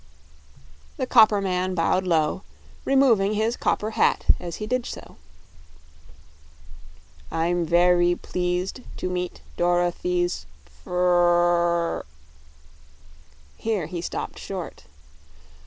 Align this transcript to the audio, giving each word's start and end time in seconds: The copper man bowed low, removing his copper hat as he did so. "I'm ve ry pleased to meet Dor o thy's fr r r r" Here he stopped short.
The 0.97 1.05
copper 1.05 1.41
man 1.41 1.75
bowed 1.75 2.05
low, 2.07 2.41
removing 2.85 3.35
his 3.35 3.55
copper 3.55 3.91
hat 3.91 4.25
as 4.39 4.55
he 4.55 4.65
did 4.65 4.83
so. 4.87 5.17
"I'm 7.29 7.67
ve 7.67 7.91
ry 7.91 8.15
pleased 8.19 8.81
to 8.97 9.11
meet 9.11 9.41
Dor 9.57 9.83
o 9.83 9.91
thy's 9.91 10.47
fr 10.65 10.89
r 10.91 11.03
r 11.03 11.93
r" 11.97 12.05
Here 13.59 13.85
he 13.85 14.01
stopped 14.01 14.39
short. 14.39 14.85